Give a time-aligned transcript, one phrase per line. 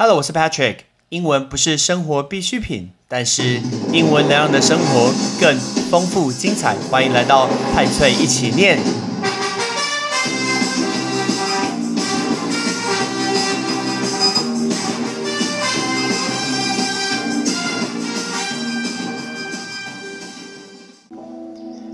[0.00, 0.76] Hello，我是 Patrick。
[1.08, 3.60] 英文不是生活必需品，但是
[3.92, 5.58] 英文能让你的生活更
[5.90, 6.76] 丰富精彩。
[6.88, 8.78] 欢迎来到派翠一起念。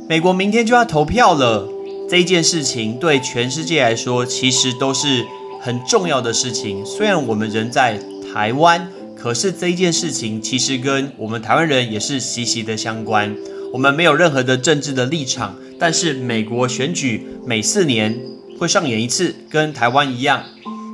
[0.07, 1.67] 美国明天就要投票了，
[2.11, 5.25] 这一件事情对全世界来说其实都是
[5.65, 6.85] 很重要的事情。
[6.85, 7.99] 虽然我们人在
[8.31, 8.87] 台湾，
[9.17, 13.35] 可是这一件事情其实跟我们台湾人也是息息的相关。
[13.73, 18.15] 我们没有任何的政治的立场，但是美国选举每四年
[18.59, 20.45] 会上演一次，跟台湾一样。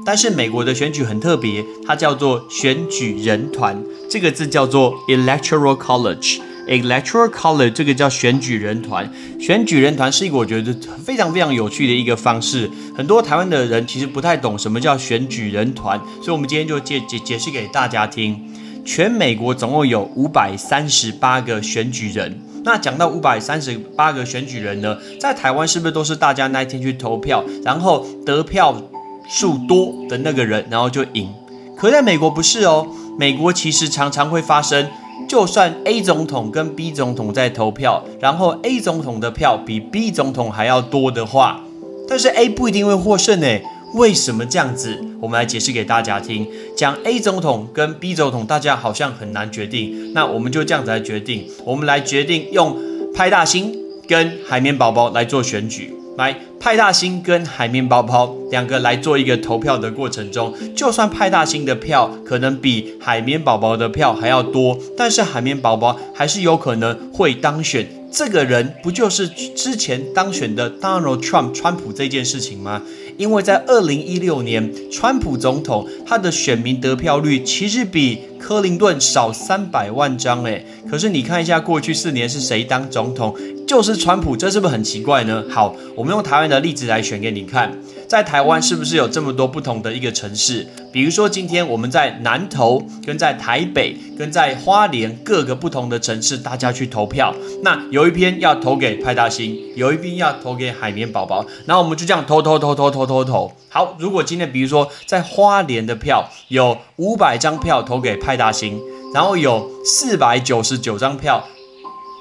[0.07, 6.39] 但是美国的选举很特别，它叫做选举人团，这个字叫做 Electoral College。
[6.71, 10.73] Electoral College 这个叫选举人团，选举人团是一个我觉得
[11.05, 12.71] 非常非常有趣的一个方式。
[12.97, 18.41] 很多台湾的人其实不太懂什么叫选举人团，所以我们今天就解解解释给大家听。
[18.85, 22.41] 全美国总共有五百三十八个选举人。
[22.63, 28.81] 那讲到五百三十八个选举人呢，在台湾是不是都是大家那一天去投票，然后得票
[29.29, 31.29] 数多的那个人，然后就赢？
[31.77, 32.87] 可在美国不是哦，
[33.19, 34.89] 美国其实常常会发生。
[35.29, 41.65] 就算 A 总统跟 B 总统在投票，然后 A 总统的票比 B 总统还要多的话，
[42.09, 43.63] 但是 A 不一定会获胜诶。
[43.95, 45.05] 为什么这样子？
[45.21, 46.47] 我们来解释给大家听。
[46.77, 51.47] 讲 A 总统跟 B 总统，大家好像很难决定，那我们就这样子来决定。
[51.65, 52.77] 我们来决定用
[53.13, 55.93] 派大星跟海绵宝宝来做选举。
[56.21, 67.89] 来，派大星跟海绵宝宝两个来做一个投票的过程中，就算派大星的票可能比海绵宝宝的票还要多，但是海绵宝宝还是有可能会当选。
[68.13, 72.83] 这个人不就是之前当选的 Donald Trump 川普这件事情吗？
[73.21, 83.37] 因为在二零一六年，川普总统他的选民得票率其实比克林顿少三百万张，诶，可是你看一下过去四年是谁当总统？
[83.67, 85.45] 就是川普，这是不是很奇怪呢？
[85.51, 87.71] 好，我们用台湾的例子来选给你看，
[88.09, 90.67] 在台湾是不是有这么多不同的一个城市？
[90.91, 97.33] 比如说今天我们在南投、跟在台北、跟在花莲各个不同的城市，大家去投票。
[97.63, 103.53] 那有一篇要投给派大星，有一篇要投给海绵宝宝，然后我们就这样投投投投投投投。
[103.69, 108.81] 好，如果今天比如说在花莲的票有五百张票投给派大星，
[109.13, 111.45] 然后有四百九十九张票。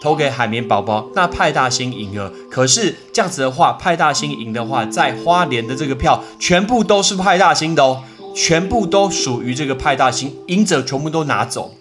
[0.01, 2.31] 投给海绵宝宝，那派大星赢了。
[2.50, 8.01] 可是这样子的话，派大星赢的话，在花莲的这个票全部都是派大星的哦，
[8.33, 11.73] 全部都属于这个派大星，赢者全部都拿走。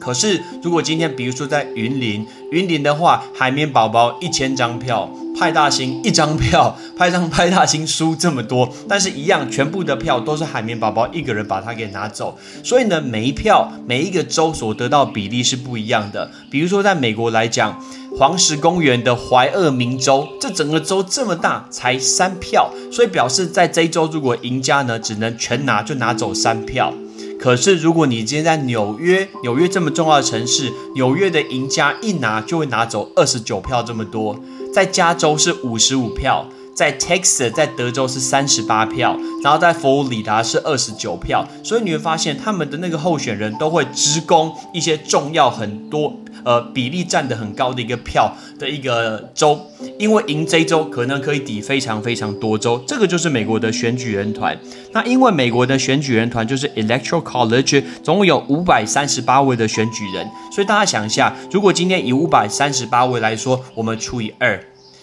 [0.00, 5.08] 可是如果今天比如说在云林，云林的话，海绵宝宝一千张票。
[5.38, 12.36] 派大星一张票，派上派大星输这么多，但是一样，全部的票都是海绵宝宝一个人把它给拿走。
[12.62, 16.30] 所以呢，每一票每一个州所得到比例是不一样的。
[16.50, 17.82] 比如说，在美国来讲，
[18.18, 26.92] 黄石公园的怀俄明州，这整个州这么大，才三票，所以表示在这一州，如果赢家呢，只能全拿就拿走三票。
[27.40, 34.38] 可是如果你今天在纽约，纽约这么重要的城市，纽约的赢家一拿就会拿走二十九票这么多。
[34.74, 46.14] 在加州是五十五票，在 Texas 在德州是三十八票，然后在佛罗里达是二十九票，所以你会发现他们的那个候选人都会直攻一些重要很多，
[46.44, 49.60] 呃，比例占的很高的一个票的一个州，
[49.98, 54.58] 因为赢这州可能可以抵非常非常多州，这个就是美国的选举人团。
[54.92, 64.60] 那因为美国的选举人团就是 Electoral College，总共有五百三十八位的选举人，所以大家想一下，如果今天以五百三十八位来说，我们除以二。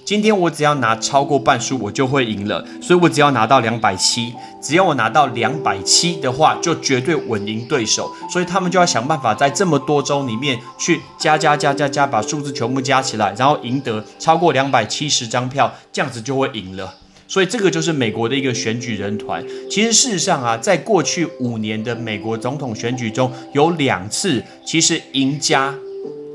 [0.07, 2.65] 今天我只要拿超过半数，我就会赢了。
[2.81, 8.09] 所以我只要拿到两百七，只要我拿到两百七的话，就绝对稳赢对手。
[8.31, 16.95] 所以他们就要想办法在这么多州里面去加加加加加，把数字全部加起来，然后赢得超过两百七十张票，这样子就会赢了。
[17.27, 19.45] 所以这个就是美国的一个选举人团。
[19.69, 25.75] 其实事实上啊，在过去五年的美国总统选举中有两次，其实赢家。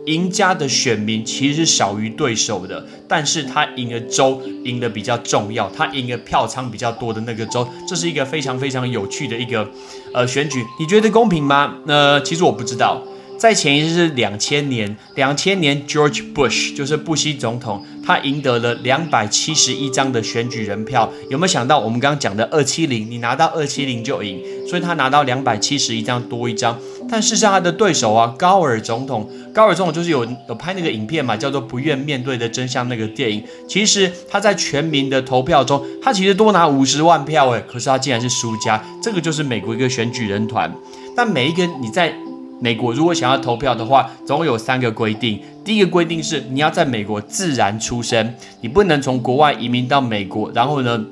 [0.06, 9.68] 赢家的选民其实是少于对手的，但是他赢了州赢的比较重要，他赢了票仓比较多的那个州，这是一个非常非常有趣的一个
[10.12, 11.76] 呃选举，你觉得公平吗？
[11.86, 13.02] 呃，其实我不知道。
[13.42, 21.12] 在前一次是两千年，两千年 George Bush 就是布希总统，他赢得了两百七十一张的选举人票。
[21.28, 26.78] 有没有想到我们刚刚讲的二七零，你拿到二七零就赢，所以他拿到两百七十一张多一张。
[27.10, 33.42] 但事实上他的对手啊，高尔总统，高尔总统就是有有拍那个影片嘛，叫做《不愿面对的真相》那个电影。
[33.68, 38.80] 其实他在全民的投票中，他其实多拿五十万票诶，可是他竟然是输家。
[39.02, 40.72] 这个就是美国一个选举人团。
[41.16, 42.14] 但每一个你在
[42.62, 45.40] 美国如果想要投票的话，总共有三个规定。
[45.64, 51.04] 第一个规定是你要在美国自然出生，你不能从国外移民到美国，然后呢，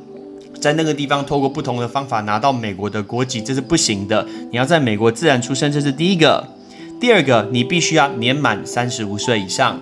[0.61, 4.25] 在那个地方透过不同的方法拿到美国的国籍，这是不行的。
[4.53, 6.47] 你要在美国自然出生，这是第一个。
[7.01, 9.81] 第二个，你必须要年满三十五岁以上。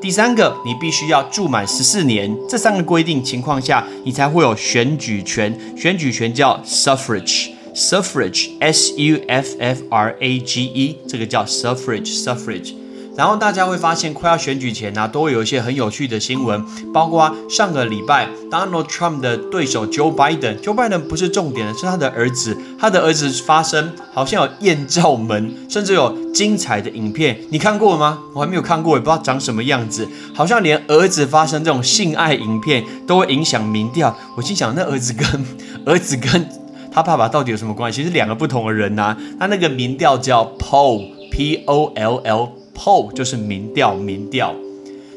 [0.00, 2.34] 第三个，你必须要住满十四年。
[2.48, 5.58] 这三个规定情况下，你才会有选举权。
[5.76, 7.50] 选举权叫 suffrage。
[7.74, 12.74] Suffrage，S U F F R A G E，这个叫 suffrage，suffrage。
[13.16, 28.20] 然后大家会发现，快要选举前呢，都会有一些很有趣的新闻，包括上个礼拜 Donald Trump 的对手 Joe Biden，Joe Biden 不是重点的，是他的儿子，他的儿子发生好像有艳照门，甚至有精彩的影片，你看过吗？
[28.32, 34.16] 我还没有看过，也不知道长什么样子，好像连儿子发生这种性爱影片都会影响民调。
[34.36, 35.44] 我心想，那儿子跟
[35.84, 36.59] 儿子跟。
[36.92, 38.02] 他爸爸到底有什么关系？
[38.04, 39.16] 是两个不同的人呐。
[39.38, 44.54] 他那个民调叫 poll，p o l l，poll 就是民调，民调。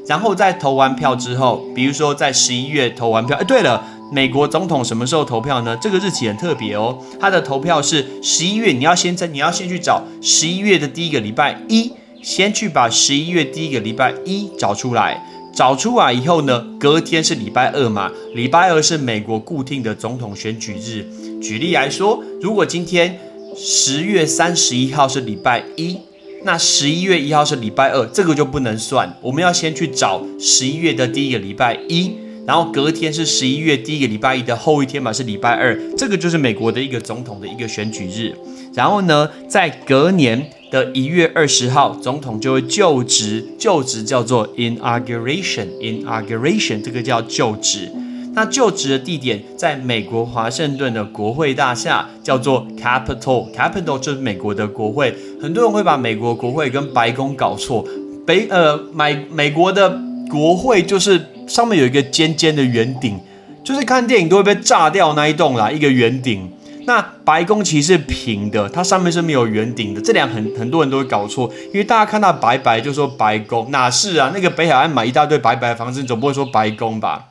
[0.07, 3.81] 然后在投完票之后，比如说在十一月投完票，哎，对了，
[4.11, 5.77] 美国总统什么时候投票呢？
[5.77, 6.97] 这个日期很特别哦。
[7.19, 15.23] 他的投票是十一月，你要先在，你要先去找十一月的第一个礼拜一，先去把十一月第一个礼拜一找出来。
[15.55, 21.05] 找出来以后呢，隔天是礼拜二嘛，礼拜二是美国固定的总统选举日。
[21.43, 23.19] 举例来说，如果今天
[23.53, 25.97] 十月三十一号是礼拜一，
[26.45, 29.17] 那十一月一号是礼拜二，这个就不能算。
[29.21, 32.13] 我们要先去找十一月的第一个礼拜一，
[32.47, 38.33] 然后隔天是十一月第一个礼拜一的后一天嘛，是礼拜二，这个就是美国的一个总统的一个选举日。
[38.73, 47.91] 然后呢，在隔年的一月二十号，总统就会就职，就职叫做 inauguration，inauguration 这个叫就职。
[48.35, 55.15] 那就职的地点在美国华盛顿的国会大厦，叫做 Capitol，Capitol 就是美国的国会。
[55.41, 57.85] 很多人会把美国国会跟白宫搞错，
[58.25, 59.99] 北呃美美国的
[60.29, 63.19] 国会就是上面有一个尖尖的圆顶，
[63.63, 66.51] 就是看电影都会被炸掉那一栋啦，一个圆顶。
[66.85, 74.31] 那白宫其实是平的，它上面是没有圆顶的，这两很很多人都会搞错，因为大家看到白白就说白宫，哪是啊？
[74.33, 77.29] 那个北海岸买一大堆白白房子，你总不会说白宫吧？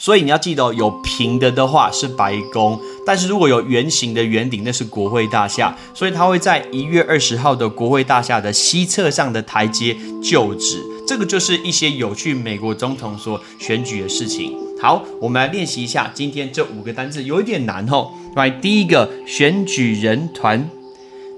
[0.00, 5.76] 所以你要记得，有平的的话是白宫，但是如果有圆形的圆顶，那是国会大厦。
[5.92, 10.80] 所以他会在一月二十号的国会大厦的西侧上的台阶就职。
[11.04, 14.56] 这个就是一些有趣美国总统所选举的事情。
[14.80, 18.12] 好，我们来练习一下今天这五个单字，有一点难哦。
[18.36, 20.70] 来，第一个选举人团，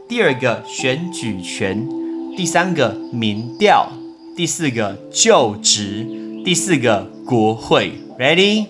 [0.06, 1.88] 第二个选举权，
[2.36, 3.90] 第三个民调，
[4.36, 6.06] 第四个就职，
[6.44, 7.94] 第四个国会。
[8.19, 8.67] Ready？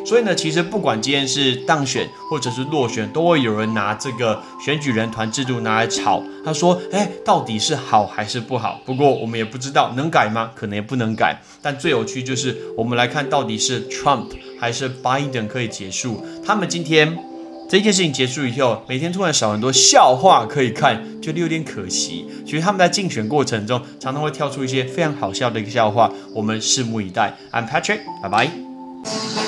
[0.08, 6.22] 所以呢，其实不管今天是当选或者是落选，都会有人拿这个选举人团制度拿来炒。
[6.42, 10.50] 他说：“哎，到底是好还是不好？”不过我们也不知道能改吗？
[10.54, 11.38] 可能也不能改。
[11.60, 16.24] 但最有趣就是，我们来看到底是 Trump 还是 Biden 可以结束。
[16.42, 17.18] 他们今天
[17.68, 22.26] 这件事情结束以后，每天突然少很多笑话可以看，觉得有点可惜。
[22.46, 27.36] 其实他们在竞选过程中，常常会跳出一些非常好笑的一个笑话，我们拭目以待。
[27.52, 29.47] I'm Patrick，拜拜。